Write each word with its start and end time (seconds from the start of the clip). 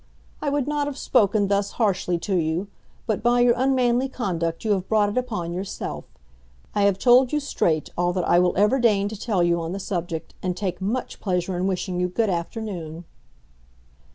I 0.41 0.49
would 0.49 0.67
not 0.67 0.87
have 0.87 0.97
spoken 0.97 1.47
thus 1.47 1.73
harshly 1.73 2.17
to 2.17 2.33
you, 2.35 2.69
but 3.05 3.21
by 3.21 3.41
your 3.41 3.53
unmanly 3.55 4.09
conduct 4.09 4.65
you 4.65 4.71
have 4.71 4.89
brought 4.89 5.09
it 5.09 5.15
upon 5.19 5.53
yourself. 5.53 6.05
I 6.73 6.85
have 6.85 6.97
told 6.97 7.31
you 7.31 7.39
straight 7.39 7.91
all 7.95 8.11
that 8.13 8.27
I 8.27 8.39
will 8.39 8.57
ever 8.57 8.79
deign 8.79 9.09
to 9.09 9.15
tell 9.15 9.43
you 9.43 9.61
on 9.61 9.73
the 9.73 9.79
subject, 9.79 10.33
and 10.41 10.57
take 10.57 10.81
much 10.81 11.19
pleasure 11.19 11.55
in 11.55 11.67
wishing 11.67 11.99
you 11.99 12.07
good 12.07 12.31
afternoon." 12.31 13.05